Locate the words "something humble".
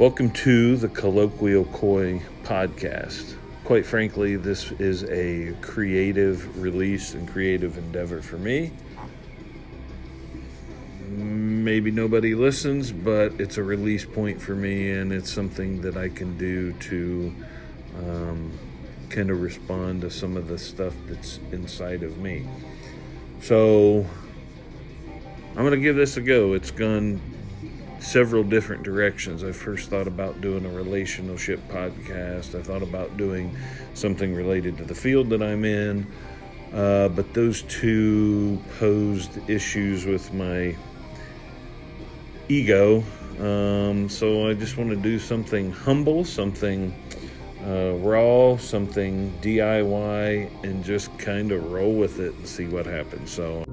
45.18-46.24